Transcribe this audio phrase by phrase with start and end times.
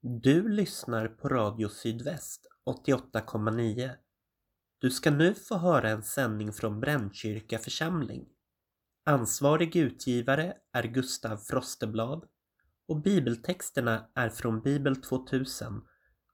[0.00, 2.46] Du lyssnar på Radio Sydväst
[2.86, 3.90] 88,9.
[4.78, 8.28] Du ska nu få höra en sändning från Brännkyrka församling.
[9.04, 12.24] Ansvarig utgivare är Gustav Frosteblad
[12.88, 15.82] och bibeltexterna är från Bibel 2000,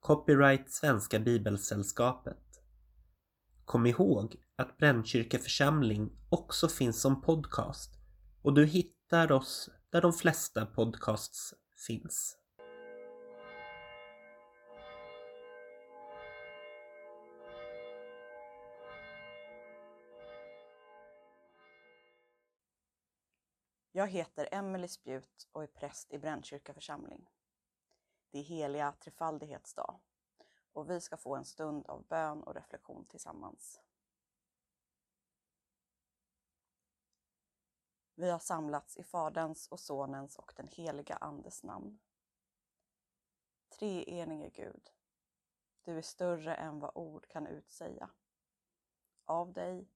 [0.00, 2.62] copyright Svenska Bibelsällskapet.
[3.64, 7.94] Kom ihåg att Brännkyrka församling också finns som podcast
[8.42, 11.54] och du hittar oss där de flesta podcasts
[11.86, 12.43] finns.
[23.96, 27.30] Jag heter Emelie Spjut och är präst i Brännkyrka församling.
[28.30, 30.00] Det är heliga trefaldighetsdag
[30.72, 33.80] och vi ska få en stund av bön och reflektion tillsammans.
[38.14, 41.98] Vi har samlats i Faderns och Sonens och den heliga Andes namn.
[43.69, 44.91] Treenige Gud,
[45.83, 48.11] du är större än vad ord kan utsäga.
[49.25, 49.89] Av dig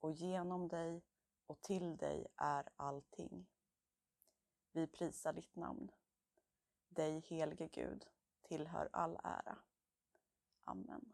[0.00, 1.02] och genom dig
[1.46, 3.46] och till dig är allting.
[4.72, 5.90] Vi prisar ditt namn.
[6.88, 8.06] Dig, helige Gud,
[8.42, 9.58] tillhör all ära.
[10.64, 11.12] Amen.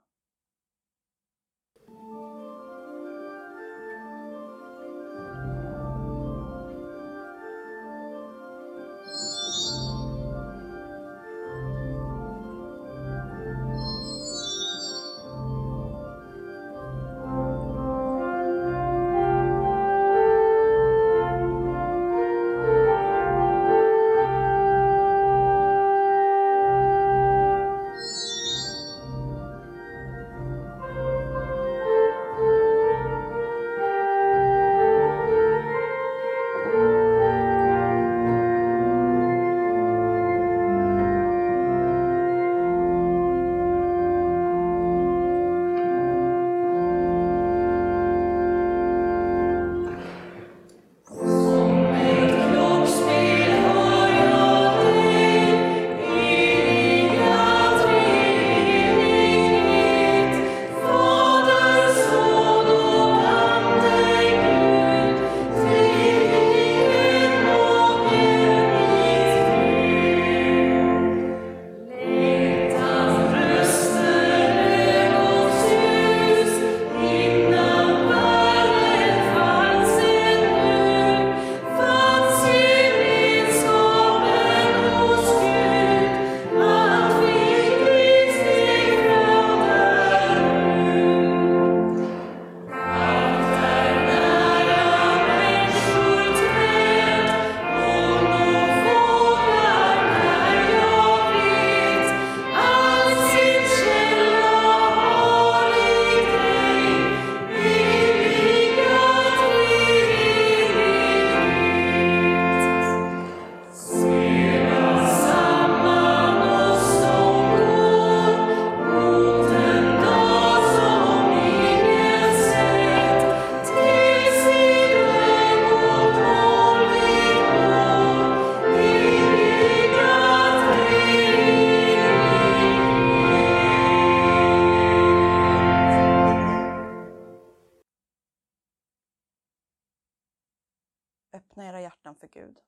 [141.41, 142.61] Öppna era hjärtan för Gud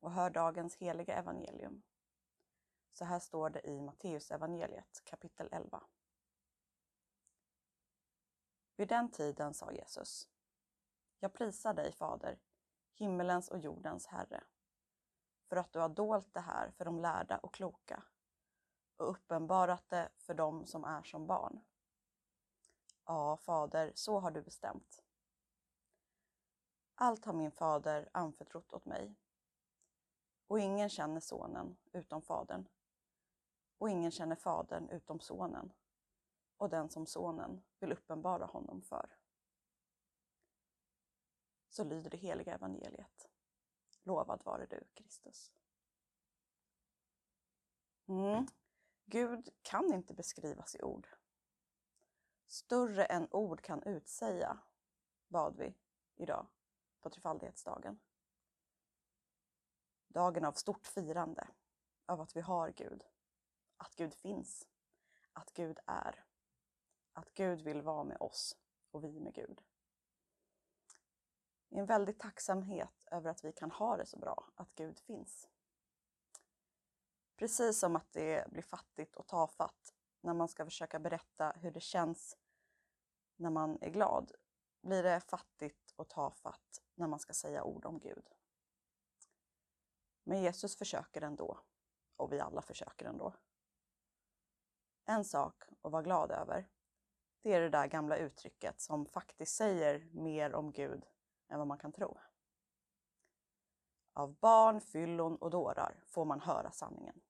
[0.00, 1.82] och hör dagens heliga evangelium.
[2.92, 5.82] Så här står det i Matteus evangeliet kapitel 11.
[8.76, 10.28] Vid den tiden sa Jesus
[11.18, 12.38] Jag prisar dig, Fader,
[12.94, 14.44] himmelens och jordens Herre,
[15.48, 18.02] för att du har dolt det här för de lärda och kloka
[18.96, 21.60] och uppenbarat det för dem som är som barn.
[23.04, 25.03] Ja, Fader, så har du bestämt.
[26.94, 29.14] Allt har min fader anförtrott åt mig.
[30.46, 32.68] Och ingen känner sonen utom fadern.
[33.78, 35.72] Och ingen känner fadern utom sonen
[36.56, 39.16] och den som sonen vill uppenbara honom för.
[41.68, 43.28] Så lyder det heliga evangeliet.
[44.02, 45.52] Lovad vare du, Kristus.
[48.06, 48.46] Mm.
[49.04, 51.08] Gud kan inte beskrivas i ord.
[52.46, 54.58] Större än ord kan utsäga,
[55.28, 55.74] bad vi
[56.16, 56.46] idag
[57.04, 58.00] på trefaldighetsdagen.
[60.08, 61.48] Dagen av stort firande
[62.06, 63.04] av att vi har Gud,
[63.76, 64.68] att Gud finns,
[65.32, 66.24] att Gud är,
[67.12, 68.56] att Gud vill vara med oss
[68.90, 69.62] och vi med Gud.
[71.68, 74.98] Det är en väldig tacksamhet över att vi kan ha det så bra, att Gud
[74.98, 75.48] finns.
[77.36, 81.80] Precis som att det blir fattigt och tafatt när man ska försöka berätta hur det
[81.80, 82.36] känns
[83.36, 84.32] när man är glad,
[84.80, 88.28] blir det fattigt och tafatt när man ska säga ord om Gud.
[90.24, 91.60] Men Jesus försöker ändå,
[92.16, 93.34] och vi alla försöker ändå.
[95.04, 96.68] En sak att vara glad över,
[97.42, 101.06] det är det där gamla uttrycket som faktiskt säger mer om Gud
[101.48, 102.18] än vad man kan tro.
[104.12, 107.20] Av barn, fyllon och dårar får man höra sanningen.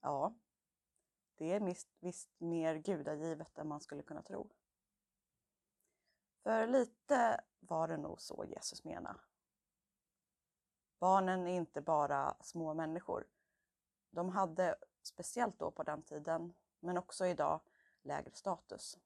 [0.00, 0.34] Ja,
[1.34, 4.50] det är visst mer gudagivet än man skulle kunna tro.
[6.46, 9.20] För lite var det nog så Jesus menade.
[10.98, 13.26] Barnen är inte bara små människor.
[14.10, 17.60] De hade, speciellt då på den tiden, men också idag,
[18.02, 18.98] lägre status.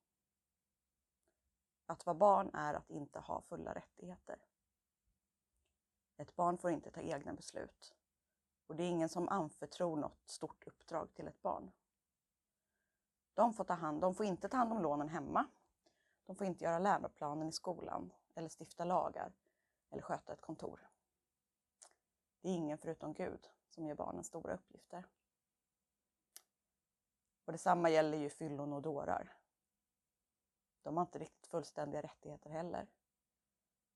[1.87, 4.45] Att vara barn är att inte ha fulla rättigheter.
[6.17, 7.95] Ett barn får inte ta egna beslut
[8.67, 11.71] och det är ingen som anförtror något stort uppdrag till ett barn.
[13.35, 15.47] De får, ta hand, de får inte ta hand om lånen hemma.
[16.31, 19.33] De får inte göra läroplanen i skolan eller stifta lagar
[19.91, 20.89] eller sköta ett kontor.
[22.41, 25.05] Det är ingen förutom Gud som ger barnen stora uppgifter.
[27.45, 29.37] Och detsamma gäller ju fyllon och dårar.
[30.83, 32.87] De har inte riktigt fullständiga rättigheter heller.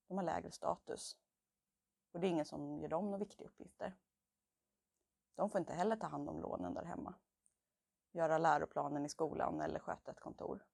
[0.07, 1.17] De har lägre status.
[2.13, 3.97] Och det är ingen som ger dem några viktiga uppgifter.
[5.35, 7.15] De får inte heller ta hand om lånen där hemma,
[8.13, 10.65] göra läroplanen i skolan eller sköta ett kontor.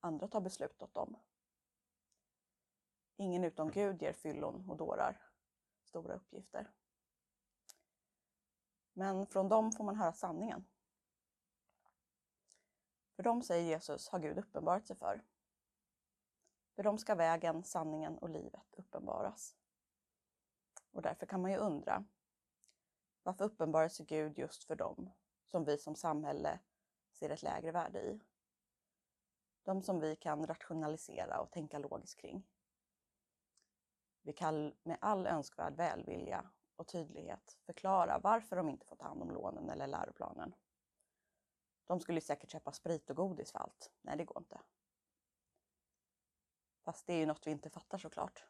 [0.00, 1.16] Andra tar beslut åt dem.
[3.16, 5.22] Ingen utom Gud ger fyllon och dårar
[5.82, 6.70] stora uppgifter.
[8.92, 10.66] Men från dem får man höra sanningen.
[13.16, 15.24] För dem, säger Jesus, har Gud uppenbarat sig för.
[16.74, 19.56] För dem ska vägen, sanningen och livet uppenbaras.
[20.90, 22.04] Och därför kan man ju undra,
[23.22, 25.10] varför uppenbarar sig Gud just för dem
[25.44, 26.60] som vi som samhälle
[27.12, 28.20] ser ett lägre värde i?
[29.66, 32.46] De som vi kan rationalisera och tänka logiskt kring.
[34.22, 39.22] Vi kan med all önskvärd välvilja och tydlighet förklara varför de inte får ta hand
[39.22, 40.54] om lånen eller läroplanen.
[41.84, 43.90] De skulle säkert köpa sprit och godis för allt.
[44.00, 44.60] Nej, det går inte.
[46.82, 48.44] Fast det är ju något vi inte fattar såklart.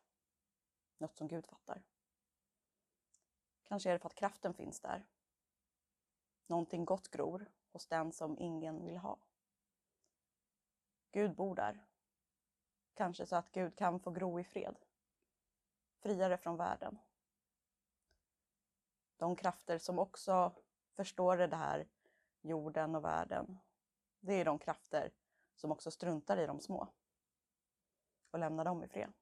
[0.98, 1.82] Något som Gud fattar.
[3.62, 5.06] Kanske är det för att kraften finns där.
[6.46, 9.18] Någonting gott gror hos den som ingen vill ha.
[11.16, 11.86] Gud bor där.
[12.94, 14.76] Kanske så att Gud kan få gro i fred.
[15.98, 16.98] Friare från världen.
[19.16, 20.52] De krafter som också
[20.94, 21.88] förstår det här,
[22.40, 23.58] jorden och världen,
[24.20, 25.12] det är de krafter
[25.54, 26.88] som också struntar i de små
[28.30, 29.12] och lämnar dem i fred.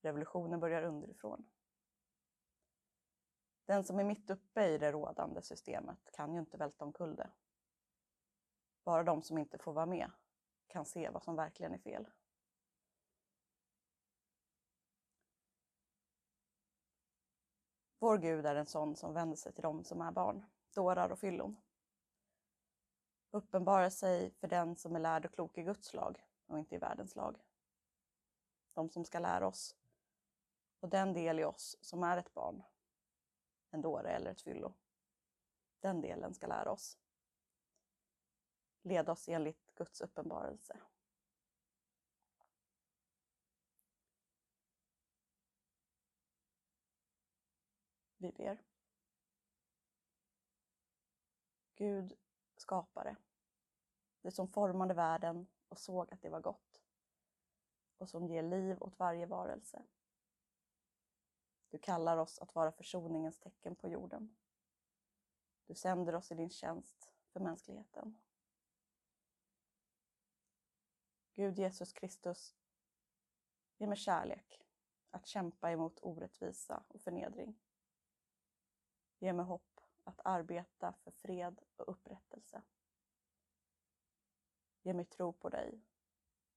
[0.00, 1.50] Revolutionen börjar underifrån.
[3.64, 7.30] Den som är mitt uppe i det rådande systemet kan ju inte välta omkull det.
[8.86, 10.10] Bara de som inte får vara med
[10.66, 12.06] kan se vad som verkligen är fel.
[17.98, 20.44] Vår Gud är en sån som vänder sig till dem som är barn,
[20.74, 21.56] dårar och fyllon.
[23.30, 26.78] Uppenbarar sig för den som är lärd och klok i Guds lag och inte i
[26.78, 27.38] världens lag.
[28.72, 29.76] De som ska lära oss
[30.80, 32.62] och den del i oss som är ett barn
[33.70, 34.74] en dåre eller ett fyllo.
[35.80, 36.98] Den delen ska lära oss.
[38.86, 40.80] Leda oss enligt Guds uppenbarelse.
[48.16, 48.62] Vi ber.
[51.74, 52.12] Gud
[52.56, 53.16] skapare,
[54.20, 56.82] du som formade världen och såg att det var gott
[57.98, 59.82] och som ger liv åt varje varelse.
[61.68, 64.36] Du kallar oss att vara försoningens tecken på jorden.
[65.66, 68.18] Du sänder oss i din tjänst för mänskligheten.
[71.36, 72.56] Gud Jesus Kristus,
[73.76, 74.62] ge mig kärlek
[75.10, 77.60] att kämpa emot orättvisa och förnedring.
[79.18, 82.62] Ge mig hopp att arbeta för fred och upprättelse.
[84.82, 85.80] Ge mig tro på dig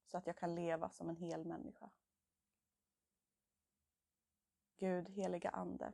[0.05, 1.89] så att jag kan leva som en hel människa.
[4.75, 5.93] Gud, heliga Ande,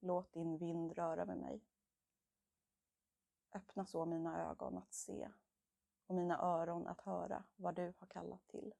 [0.00, 1.64] låt din vind röra vid mig.
[3.52, 5.30] Öppna så mina ögon att se
[6.06, 8.74] och mina öron att höra vad du har kallat till.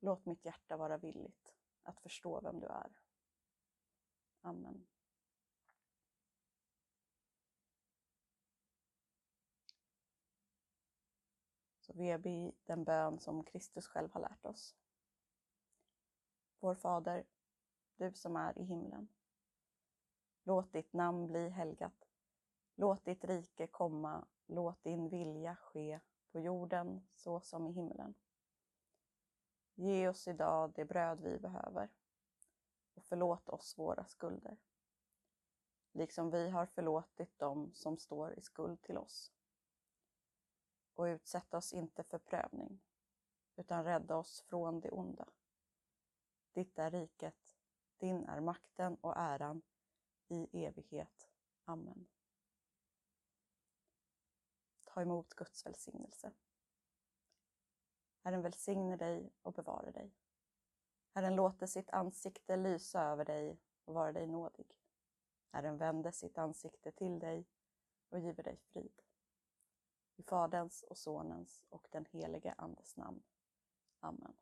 [0.00, 2.92] Låt mitt hjärta vara villigt att förstå vem du är.
[4.40, 4.86] Amen.
[11.80, 14.76] Så vi ber den bön som Kristus själv har lärt oss.
[16.58, 17.24] Vår Fader,
[17.96, 19.08] du som är i himlen.
[20.42, 22.03] Låt ditt namn bli helgat.
[22.74, 24.26] Låt ditt rike komma.
[24.46, 26.00] Låt din vilja ske
[26.32, 28.14] på jorden så som i himlen.
[29.74, 31.88] Ge oss idag det bröd vi behöver
[32.94, 34.56] och förlåt oss våra skulder,
[35.92, 39.32] liksom vi har förlåtit dem som står i skuld till oss.
[40.94, 42.80] Och utsätt oss inte för prövning,
[43.56, 45.28] utan rädda oss från det onda.
[46.52, 47.56] Ditt är riket,
[47.98, 49.62] din är makten och äran
[50.28, 51.28] i evighet.
[51.64, 52.06] Amen.
[54.94, 56.32] Ta emot Guds välsignelse.
[58.22, 60.14] Herren välsigne dig och bevara dig.
[61.14, 64.66] Herren låter sitt ansikte lysa över dig och vara dig nådig.
[65.50, 67.46] Herren vänder sitt ansikte till dig
[68.08, 69.02] och giver dig frid.
[70.16, 73.22] I Faderns och Sonens och den helige Andes namn.
[74.00, 74.36] Amen.